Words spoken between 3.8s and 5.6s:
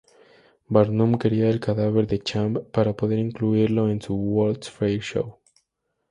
en su World’s Fair Show.